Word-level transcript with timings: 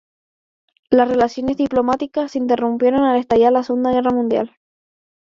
Las 0.89 1.07
relaciones 1.09 1.57
diplomáticas 1.57 2.31
se 2.31 2.39
interrumpieron 2.39 3.03
al 3.03 3.19
estallar 3.19 3.51
la 3.53 3.61
Segunda 3.61 3.91
Guerra 3.91 4.09
Mundial. 4.09 4.57